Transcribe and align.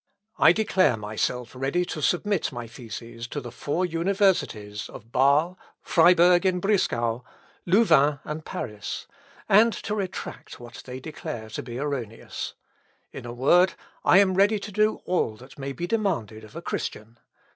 I 0.39 0.51
declare 0.51 0.97
myself 0.97 1.51
ready 1.53 1.85
to 1.85 2.01
submit 2.01 2.51
my 2.51 2.65
theses 2.65 3.27
to 3.27 3.39
the 3.39 3.51
four 3.51 3.85
universities 3.85 4.89
of 4.89 5.11
Bâsle, 5.11 5.57
Friburg 5.79 6.43
in 6.43 6.59
Brisgau, 6.59 7.23
Louvain, 7.67 8.17
and 8.23 8.43
Paris; 8.43 9.05
and 9.47 9.71
to 9.71 9.93
retract 9.93 10.59
what 10.59 10.81
they 10.85 10.99
declare 10.99 11.51
to 11.51 11.61
be 11.61 11.77
erroneous. 11.77 12.55
In 13.11 13.27
a 13.27 13.31
word, 13.31 13.75
I 14.03 14.17
am 14.17 14.33
ready 14.33 14.57
to 14.57 14.71
do 14.71 15.03
all 15.05 15.35
that 15.35 15.59
may 15.59 15.71
be 15.71 15.85
demanded 15.85 16.43
of 16.43 16.55
a 16.55 16.63
Christian. 16.63 17.19